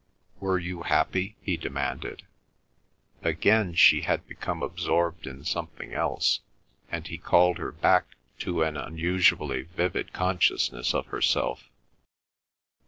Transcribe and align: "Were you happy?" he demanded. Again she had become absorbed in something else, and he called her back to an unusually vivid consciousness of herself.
"Were 0.39 0.57
you 0.57 0.81
happy?" 0.81 1.35
he 1.43 1.57
demanded. 1.57 2.23
Again 3.21 3.75
she 3.75 4.01
had 4.01 4.27
become 4.27 4.63
absorbed 4.63 5.27
in 5.27 5.43
something 5.45 5.93
else, 5.93 6.39
and 6.89 7.05
he 7.05 7.19
called 7.19 7.59
her 7.59 7.71
back 7.71 8.05
to 8.39 8.63
an 8.63 8.77
unusually 8.77 9.61
vivid 9.61 10.11
consciousness 10.11 10.95
of 10.95 11.05
herself. 11.05 11.69